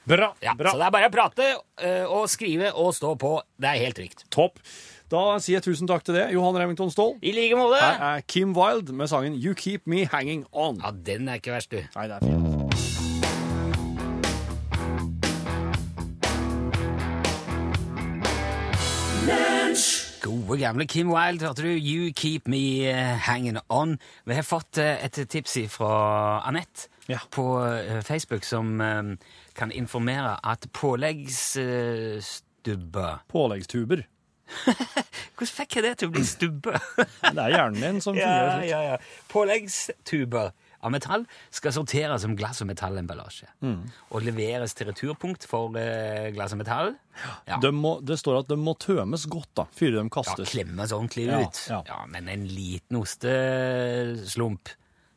[0.05, 0.35] Bra.
[0.41, 0.71] Ja, bra.
[0.71, 1.45] Så det er bare å prate
[1.81, 3.39] øh, og skrive og stå på.
[3.57, 4.25] Det er helt trygt.
[4.33, 4.61] Topp.
[5.09, 7.15] Da sier jeg tusen takk til det, Johan Remington Ståhl.
[7.21, 7.77] I like måte.
[7.81, 10.81] Her er Kim Wilde med sangen You Keep Me Hanging On.
[10.81, 11.81] Ja, den er ikke verst, du.
[11.95, 12.45] Nei, det er fint.
[20.25, 21.69] Gode gamle Kim Wilde, hørte du?
[21.77, 23.97] You Keep Me eh, Hanging On.
[24.25, 27.19] Vi har fått eh, et tips fra Anette Ja.
[27.29, 29.03] på eh, Facebook som eh,
[29.53, 34.03] kan informere at påleggsstubber Påleggstuber.
[35.35, 36.73] Hvordan fikk jeg det til å bli stubbe?
[37.35, 38.69] Det er hjernen din som fungerer slik.
[38.71, 38.97] ja, ja.
[39.31, 40.51] Påleggstuber
[40.85, 43.47] av metall skal sorteres som glass- og metallemballasje.
[43.65, 43.87] Mm.
[44.13, 46.93] Og leveres til returpunkt for eh, glass og metall.
[47.49, 47.57] Ja.
[47.63, 50.45] De må, det står at de må tømes godt da, før de kastes.
[50.45, 51.57] Ja, klemmes ordentlig Ja, ut.
[51.73, 51.79] ja.
[51.89, 54.69] Ja, men en liten osteslump,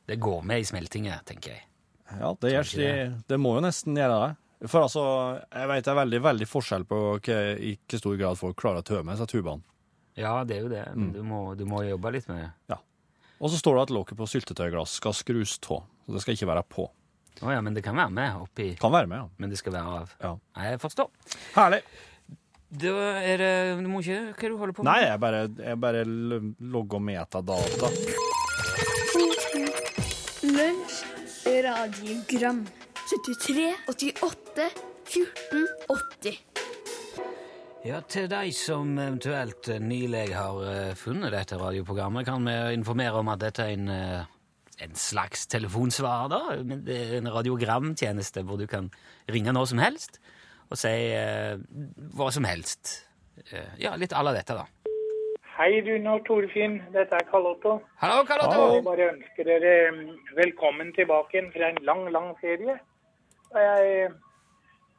[0.09, 1.68] det går med i smeltinga, tenker jeg.
[2.17, 2.93] Ja, det, gjør, det,
[3.29, 4.31] det må jo nesten gjøre det.
[4.67, 5.03] For altså,
[5.53, 8.87] jeg vet det er veldig, veldig forskjell på i hvor stor grad folk klarer å
[8.87, 9.63] tømme seg tubene.
[10.19, 10.85] Ja, det er jo det.
[10.91, 10.99] Mm.
[10.99, 12.51] Men du, må, du må jobbe litt med det.
[12.73, 12.81] Ja.
[13.39, 15.85] Og så står det at lokket på syltetøyglass skal skrus av.
[16.07, 16.89] Så det skal ikke være på.
[17.39, 18.73] Å ja, men det kan være med oppi.
[18.81, 19.29] Kan være med, ja.
[19.39, 20.17] Men det skal være av.
[20.25, 20.33] Ja.
[20.65, 21.37] Jeg forstår.
[21.55, 21.85] Herlig.
[22.69, 22.91] Da
[23.25, 24.91] er det Du må ikke Hva er det du holder på med?
[24.91, 26.03] Nei, jeg bare, jeg bare
[26.75, 27.93] logger metadata.
[31.69, 32.63] Radiogram
[33.11, 34.71] 73, 88,
[35.05, 35.67] 14,
[36.23, 36.39] 80
[37.85, 43.21] Ja, Til de som eventuelt eh, nylig har eh, funnet dette radioprogrammet, kan vi informere
[43.21, 44.25] om at dette er en, eh,
[44.87, 46.33] en slags telefonsvarer.
[46.33, 46.41] da,
[47.19, 48.89] En radiogramtjeneste hvor du kan
[49.29, 50.21] ringe når som helst
[50.71, 51.61] og si eh,
[52.17, 53.05] hva som helst.
[53.79, 54.67] Ja, litt à la dette, da.
[55.59, 56.77] Hei, Rune og Torfinn.
[56.95, 57.73] Dette er Karl Otto.
[57.99, 58.65] Hallo, Karl Otto!
[58.77, 60.03] Jeg bare ønsker dere mm,
[60.37, 62.77] velkommen tilbake igjen fra en lang, lang ferie.
[63.51, 64.11] Og jeg,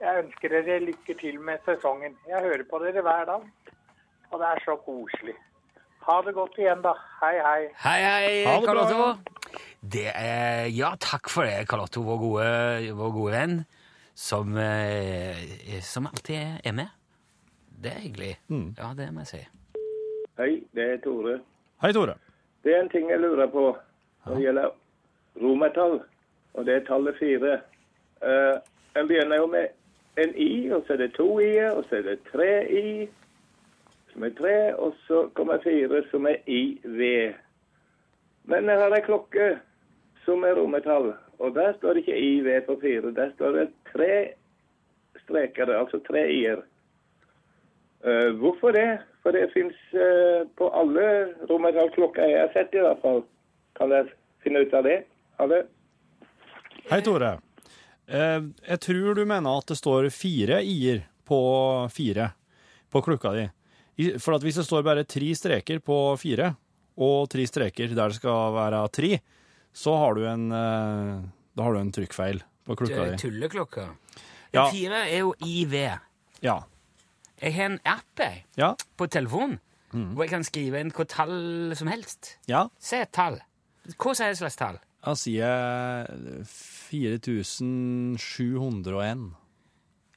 [0.01, 2.17] jeg ønsker dere lykke til med sesongen.
[2.27, 3.45] Jeg hører på dere hver dag,
[4.33, 5.35] og det er så koselig.
[6.09, 6.91] Ha det godt igjen, da.
[7.21, 7.61] Hei, hei.
[7.85, 8.81] Hei, hei, Karl.
[8.81, 9.07] Otto.
[9.95, 12.49] Det er, ja, takk for det, Karl Otto, vår gode,
[12.99, 13.55] vår gode venn,
[14.11, 16.91] som, eh, som alltid er med.
[17.79, 18.33] Det er hyggelig.
[18.75, 19.41] Ja, det må jeg si.
[20.75, 21.39] Det er Tore.
[21.81, 22.13] Hei, Tore.
[22.63, 23.71] Det er en ting jeg lurer på
[24.25, 24.69] når det gjelder
[25.41, 26.01] romertall,
[26.53, 27.59] og det er tallet fire.
[28.21, 28.59] Uh,
[28.99, 29.67] en begynner jo med
[30.19, 33.07] en i, og så er det to i-er, og så er det tre i,
[34.13, 37.33] som er tre, og så kommer fire, som er i-v.
[38.49, 39.49] Men jeg har ei klokke
[40.25, 43.13] som er romertall, og der står det ikke i-v på fire.
[43.15, 44.13] Der står det tre
[45.23, 46.61] streker, altså tre i-er.
[48.05, 48.99] Uh, hvorfor det?
[49.23, 49.75] For det fins
[50.55, 51.05] på alle
[51.49, 53.21] romertallklokker jeg har sett, i hvert fall.
[53.75, 55.01] Kan jeg finne ut av det?
[55.39, 55.59] Ha det.
[56.89, 57.33] Hei, Tore.
[58.09, 61.39] Eh, jeg tror du mener at det står fire i-er på
[61.93, 62.31] fire
[62.89, 63.45] på klokka di.
[64.17, 66.53] For at hvis det står bare tre streker på fire,
[66.99, 69.19] og tre streker der det skal være tre,
[69.75, 71.19] så har du en, eh,
[71.53, 73.19] da har du en trykkfeil på klokka di.
[73.21, 73.89] Tulleklokka.
[74.55, 74.65] Ja.
[74.73, 75.75] Fire er jo IV.
[76.41, 76.57] Ja.
[77.41, 78.73] Jeg har en app jeg, Ja.
[78.97, 79.59] på telefonen
[79.93, 80.13] Mm.
[80.13, 82.37] hvor jeg kan skrive inn hva tall som helst.
[82.47, 82.67] ja.
[82.79, 83.39] Se et tall.
[83.97, 84.77] Hva som helst slags tall.
[85.03, 86.45] Da sier jeg
[88.19, 89.35] 4701.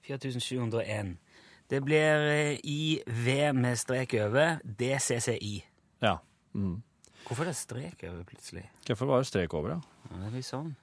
[0.03, 1.17] 4701.
[1.71, 5.65] Det blir eh, IV med strek over DCCI.
[6.03, 6.17] Ja.
[6.55, 6.83] Mm.
[7.27, 8.67] Hvorfor er det strek over plutselig?
[8.87, 9.81] Hvorfor var det strek over, da?
[10.11, 10.75] Ja, det blir sånn.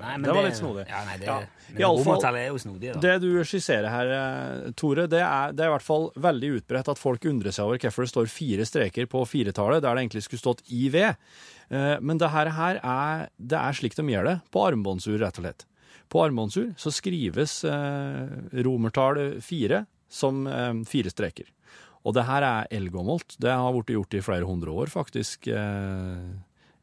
[0.00, 0.84] Nei, det var litt snodig.
[0.88, 1.38] Ja, nei, det, Ja.
[1.72, 3.00] men romertallet er jo snodig, da.
[3.00, 6.88] Det du skisserer her, eh, Tore, det er, det er i hvert fall veldig utbredt
[6.92, 10.22] at folk undrer seg over hvorfor det står fire streker på firetallet, der det egentlig
[10.26, 10.94] skulle stått IV.
[11.02, 15.38] Eh, Men det her, her er, det er slik de gjør det på armbåndsur, rett
[15.38, 15.66] og slett.
[16.08, 21.48] På armbåndsur så skrives eh, romertall fire som eh, fire streker.
[22.06, 23.34] Og det her er eldgammelt.
[23.42, 25.48] Det har blitt gjort i flere hundre år, faktisk.
[25.50, 26.28] Eh,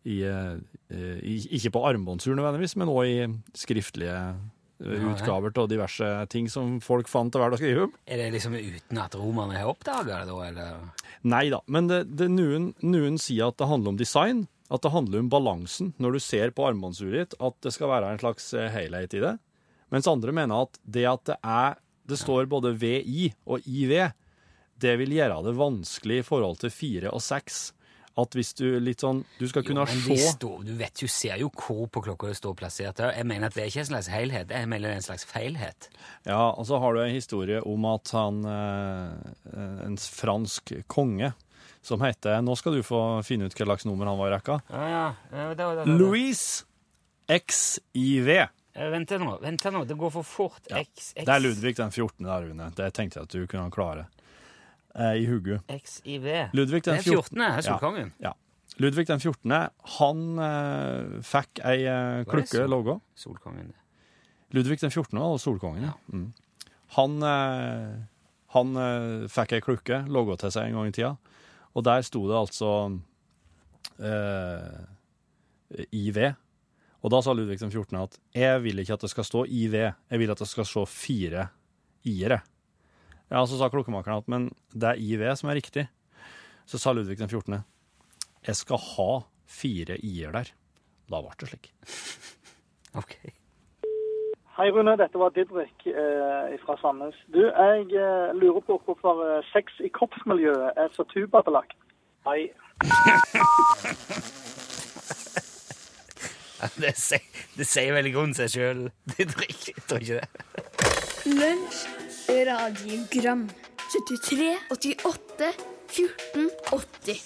[0.04, 6.10] i, eh, i, ikke på armbåndsur nødvendigvis, men òg i skriftlige eh, utgaver av diverse
[6.34, 7.94] ting som folk fant til verdt å skrive om.
[8.08, 11.06] Er det liksom uten at romerne har oppdaga det, da, eller?
[11.24, 14.94] Nei da, men det, det, noen, noen sier at det handler om design, at det
[14.94, 18.52] handler om balansen når du ser på armbåndsuret ditt, at det skal være en slags
[18.58, 19.38] eh, helhet i det.
[19.94, 23.94] Mens andre mener at det at det er det står både VI og IV,
[24.84, 27.70] det vil gjøre det vanskelig i forhold til fire og seks.
[28.20, 31.08] At hvis du litt sånn Du skal kunne men de se står, du vet jo,
[31.10, 33.02] ser jo hvor på klokka det står plassert.
[33.02, 35.26] Jeg mener at det er ikke en slags helhet, jeg mener det er en slags
[35.26, 35.90] feilhet.
[36.28, 41.34] Ja, og så har du en historie om at han eh, En fransk konge
[41.84, 44.60] som heter Nå skal du få finne ut hva slags nummer han var i rekka.
[44.70, 45.08] Ja, ja.
[45.34, 46.44] ja det, det, det, Louis
[47.28, 48.30] XIV.
[48.74, 50.62] Eh, Vent nå, vent nå, det går for fort.
[50.70, 50.82] Ja.
[50.82, 52.26] X, X, Det er Ludvig den 14.
[52.26, 52.70] der, Rune.
[52.78, 54.08] Det tenkte jeg at du kunne klare.
[54.96, 55.62] Eh, I hugget.
[55.68, 56.50] XIV.
[56.54, 57.42] Ludvig Det er 14.
[57.42, 58.14] er solkongen.
[58.22, 58.34] Ja.
[58.78, 59.54] Ludvig den 14.
[59.98, 63.00] Han eh, fikk ei eh, klukke logga.
[63.18, 63.74] Solkongen.
[64.54, 65.18] Ludvig den 14.
[65.20, 65.94] var solkongen, ja.
[66.14, 66.28] Mm.
[66.98, 67.96] Han, eh,
[68.54, 71.16] han eh, fikk ei klukke logo til seg en gang i tida,
[71.74, 72.72] og der sto det altså
[73.98, 76.20] eh, IV.
[77.04, 77.98] Og da sa Ludvig den 14.
[78.00, 80.86] at jeg vil ikke at det skal stå IV, jeg vil at det skal stå
[80.88, 81.48] fire
[82.10, 82.42] i-ere.
[83.34, 85.88] Ja, så sa klokkemakeren at men det er IV som er riktig.
[86.70, 87.64] Så sa Ludvig den 14.
[88.46, 89.12] jeg skal ha
[89.50, 90.52] fire i-er der.
[91.10, 91.74] Da ble det slik.
[92.94, 93.16] Ok.
[94.54, 97.16] Hei Rune, dette var Didrik eh, fra Sandnes.
[97.34, 101.74] Du, jeg eh, lurer på hvorfor eh, sex i kroppsmiljøet er så tubabelagt.
[102.28, 102.54] Hei.
[106.80, 107.26] Det sier,
[107.58, 108.86] det sier vel i grunnen seg sjøl,
[109.18, 109.66] Didrik.
[109.74, 110.30] Jeg tror ikke det.
[111.28, 111.82] Lunsj,
[112.30, 113.50] radiogram
[113.92, 115.54] 73, 88,
[115.88, 117.24] 14, 80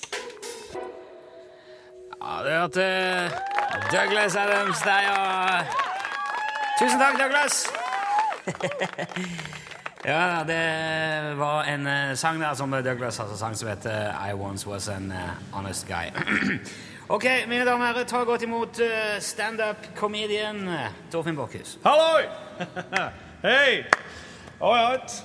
[2.21, 3.31] Ja, du hørte
[3.91, 5.63] Douglas Adams der, ja.
[6.79, 7.67] Tusen takk, Douglas.
[10.11, 14.69] ja, det var en eh, sang der som Douglas altså sang som heter I Once
[14.69, 16.11] Was An eh, Honest Guy.
[17.15, 20.69] ok, mine damer og herrer, ta godt imot uh, standup-comedian
[21.11, 21.79] Torfinn Borchhus.
[21.85, 22.27] Halloi!
[23.47, 23.85] Hei!
[24.57, 25.17] Jeg vet.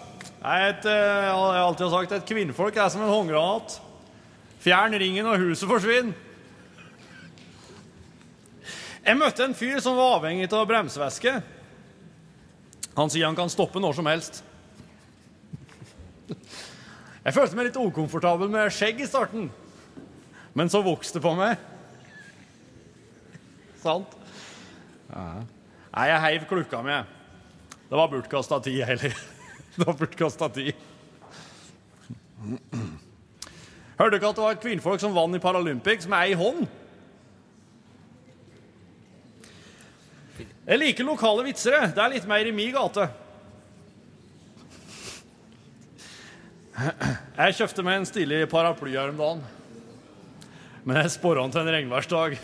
[0.42, 3.79] Jeg eh, jeg har alltid sagt at kvinnfolk er som en håndgranat.
[4.61, 6.12] Fjern ringen, og huset forsvinner.
[9.03, 11.33] Jeg møtte en fyr som var avhengig av bremsevæske.
[12.95, 14.42] Han sier han kan stoppe når som helst.
[17.25, 19.49] Jeg følte meg litt ukomfortabel med skjegg i starten,
[20.59, 21.57] men så vokste det på meg.
[23.83, 24.14] Sant?
[25.11, 27.01] Nei, jeg heiv klukka mi.
[27.92, 29.12] Det var bortkasta tid, Eli.
[29.76, 30.72] Det var bortkasta tid.
[33.98, 36.62] Hørte dere at det var et kvinnfolk som vant i Paralympics med ei hånd?
[40.40, 41.76] Jeg liker lokale vitser.
[41.92, 43.11] Det er litt mer i mi gate.
[46.81, 49.44] Jeg kjøpte meg en stilig paraply her om dagen.
[50.88, 52.40] Men jeg spora den til en regnværsdag.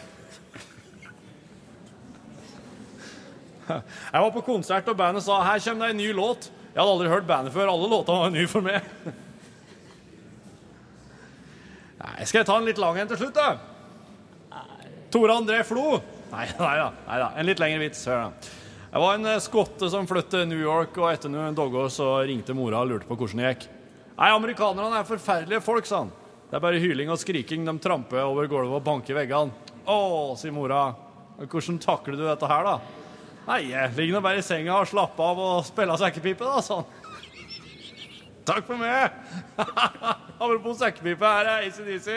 [4.12, 6.50] Jeg var på konsert, og bandet sa 'her kommer det en ny låt'.
[6.74, 7.72] Jeg hadde aldri hørt bandet før.
[7.72, 8.82] Alle låtene var nye for meg.
[11.98, 13.58] Nei, skal jeg ta en litt lang en til slutt, da?
[15.10, 15.98] Tore André Flo?
[16.30, 16.92] Nei, nei da.
[17.08, 17.32] Nei da.
[17.34, 18.04] En litt lengre vits.
[18.06, 18.54] Hør, da.
[18.88, 22.12] Jeg var en eh, skotte som flyttet til New York, og etter noen dager så
[22.28, 23.66] ringte mora og lurte på hvordan det gikk.
[24.18, 26.14] Nei, amerikanerne er forferdelige folk, sa han.
[26.48, 27.66] Det er bare hyling og skriking.
[27.68, 29.74] De tramper over gulvet og banker veggene.
[29.88, 29.98] Å,
[30.40, 30.86] sier mora.
[31.38, 32.97] Hvordan takler du dette her, da?
[33.48, 36.84] Nei, jeg ligger nå bare i senga og slapper av og spiller sekkepipe, da, sånn.
[38.44, 39.14] Takk for meg!
[40.42, 42.12] Apropos sekkepipe, her er ACDC.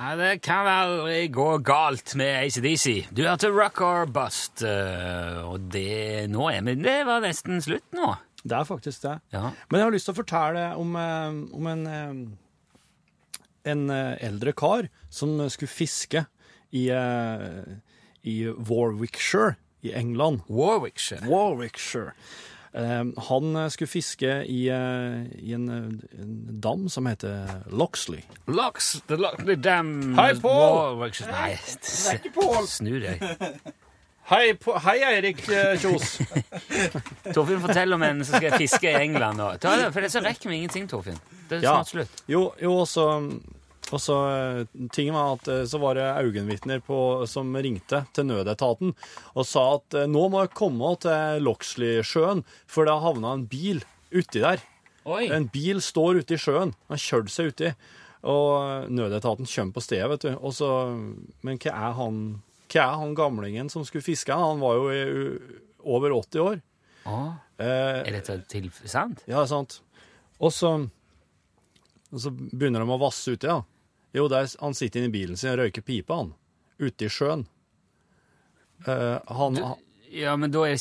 [0.00, 3.14] Nei, det kan aldri gå galt med ACDC.
[3.16, 7.88] Du hørte Rock or Bust, eh, og det Nå er vi Det var nesten slutt
[7.96, 8.12] nå.
[8.42, 9.16] Det er faktisk det.
[9.34, 9.50] Ja.
[9.70, 14.52] Men jeg har lyst til å fortelle om, eh, om en, eh, en eh, eldre
[14.56, 16.24] kar som skulle fiske
[16.72, 16.86] i,
[18.22, 20.44] i Warwickshire i England.
[20.48, 21.26] Warwickshire.
[21.26, 22.14] Warwickshire.
[22.72, 28.22] Han skulle fiske i, i en, en dam som heter Loxley.
[28.46, 30.94] Lox, the Loxley Dam Hei, Paul!
[30.94, 31.32] Warwickshire.
[31.34, 31.58] Nei,
[32.70, 33.18] snu deg.
[34.30, 36.18] Hei, på, hei Eirik eh, Kjos.
[37.34, 39.40] Torfinn, fortell om en som skal fiske i England.
[39.40, 39.48] nå.
[39.62, 41.18] Ta det, for det så rekker vi ingenting, Torfinn.
[41.50, 41.72] Det er Ja.
[41.80, 42.20] snart slutt.
[42.30, 43.06] Jo, jo også,
[43.90, 44.60] også eh,
[44.94, 48.92] Tingen var at eh, så var det øyenvitner på- som ringte til nødetaten
[49.34, 53.46] og sa at eh, nå må jeg komme til Loxley-sjøen, for det har havna en
[53.50, 53.82] bil
[54.14, 54.62] uti der.
[55.10, 55.24] Oi.
[55.34, 56.70] En bil står ute i sjøen.
[56.86, 57.72] Han har kjørt seg uti.
[58.30, 60.32] Og nødetaten kommer på stedet, vet du.
[60.38, 60.70] Og så,
[61.42, 62.18] men hva er han
[62.70, 64.32] hva er han gamlingen som skulle fiske?
[64.36, 65.00] Han var jo i,
[65.82, 66.60] over 80 år.
[67.60, 69.22] Eh, er dette til sant?
[69.28, 69.80] ja, sant.
[70.40, 70.70] Og så,
[72.10, 73.58] og så begynner de å vasse uti, ja.
[74.16, 76.32] Jo, der, han sitter inne i bilen sin og røyker pipa, han.
[76.80, 77.44] Ute i sjøen.
[78.86, 79.64] Eh, han, Du,
[80.16, 80.78] ja, men da er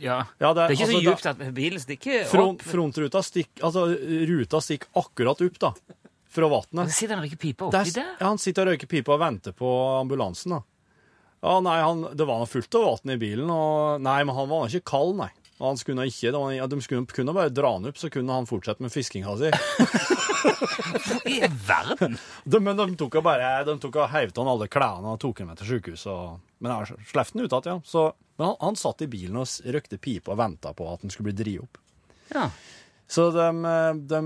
[0.00, 0.20] Ja.
[0.38, 2.68] ja, Det er ikke så altså, djupt at bilen stikker Front, opp.
[2.70, 3.82] frontruta stikker Altså,
[4.30, 5.72] ruta stikker akkurat opp, da.
[6.30, 6.88] Fra vannet.
[6.92, 8.06] så sitter han og røyker pipa oppi der.
[8.20, 10.62] ja, han sitter og røyker pipa og venter på ambulansen, da.
[11.40, 14.50] Ja, nei, han, det var noe fullt av vann i bilen, og Nei, men han
[14.50, 15.30] var ikke kald, nei.
[15.60, 18.48] Han skulle ikke, var, ja, De skulle kunne bare dra han opp, så kunne han
[18.48, 19.50] fortsette med fiskinga si.
[21.34, 22.16] I verden!
[22.44, 25.20] De, men de tok og bare De tok og heiv av han alle klærne og
[25.20, 26.40] tok ham med til sjukehuset.
[26.64, 27.78] Men jeg slapp han ut igjen, ja.
[27.84, 28.06] Så,
[28.40, 31.32] men han, han satt i bilen og røkte pipe og venta på at han skulle
[31.32, 31.80] bli dritt opp.
[32.32, 32.48] Ja.
[33.10, 33.46] Så de,
[34.06, 34.20] de,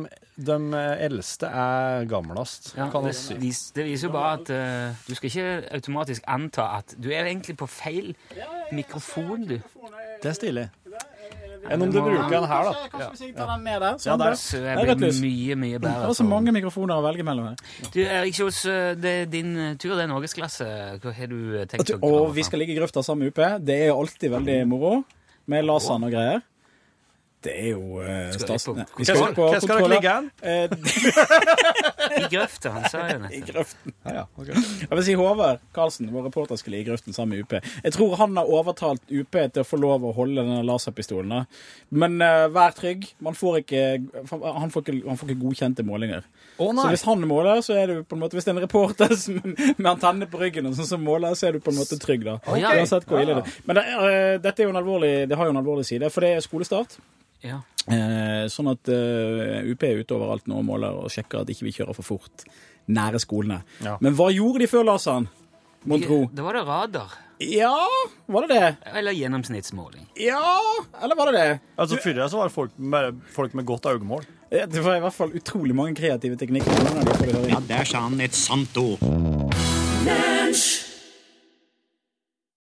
[0.49, 0.59] de
[1.07, 3.15] eldste er gamlest, Ja, det,
[3.77, 7.57] det viser jo bare at uh, du skal ikke automatisk anta at Du er egentlig
[7.57, 8.13] på feil
[8.73, 9.59] mikrofon, du.
[10.21, 10.69] Det er stilig.
[11.65, 12.89] Enn om du bruker den her, da.
[12.93, 13.95] Kanskje vi skal ta den med der?
[13.95, 14.35] Ja, Sånn der.
[14.35, 14.41] der.
[14.41, 17.51] Så jeg er mye, blir mye, mye Det er så mange mikrofoner å velge mellom
[17.51, 17.63] her.
[17.95, 19.95] Du, Erik Kjos, eh, det er din eh, tur.
[19.95, 20.67] Det er norgesklasse.
[21.01, 23.33] Hva har du eh, tenkt å Og grave vi skal ligge i grøfta sammen med
[23.33, 23.41] UP.
[23.65, 24.99] Det er jo alltid veldig moro
[25.51, 26.45] med laseren og greier.
[27.45, 28.65] Det er jo uh, Skal stas.
[28.69, 30.29] Hva Vi skal på hva skal dere ligge an?
[30.41, 30.73] Eh,
[32.25, 33.95] I grøfta, han sa jo I grøften.
[34.07, 34.57] Ja, ja, okay.
[34.85, 37.57] Jeg vil si Håvard Karlsen, vår reporter, skulle i grøften sammen med UP.
[37.85, 41.35] Jeg tror han har overtalt UP til å få lov å holde denne laserpistolen.
[41.35, 41.43] da.
[41.93, 43.11] Men uh, vær trygg.
[43.25, 43.85] Man får ikke,
[44.31, 46.25] han, får ikke, han får ikke godkjente målinger.
[46.57, 48.63] Å, Så hvis han måler, så er du på en måte Hvis det er en
[48.63, 51.81] reporter som, med antenne på ryggen og sånn som måler, så er du på en
[51.81, 52.39] måte trygg, da.
[52.61, 52.73] Ja.
[52.79, 53.59] Uansett hvor ille det er.
[53.69, 56.25] Men det, eh, dette er jo en alvorlig, det har jo en alvorlig side, for
[56.25, 56.97] det er skolestart.
[57.45, 57.61] Ja.
[57.85, 61.67] Eh, sånn at eh, UP er ute overalt nå og måler og sjekker at ikke
[61.69, 62.47] vi kjører for fort
[62.89, 63.61] nære skolene.
[63.85, 63.99] Ja.
[64.05, 65.29] Men hva gjorde de før Larsan?
[65.85, 66.23] Mon tro.
[66.33, 67.13] Da var det radar.
[67.45, 67.75] Ja,
[68.31, 68.69] var det det?
[68.97, 70.07] Eller gjennomsnittsmåling.
[70.17, 70.41] Ja,
[71.03, 71.61] eller var det det?
[71.77, 74.25] Altså, Før så var det folk med, folk med godt øyemål.
[74.51, 76.73] Ja, Det var i hvert fall utrolig mange kreative teknikker.
[77.51, 79.03] Ja, der sa han et sant ord.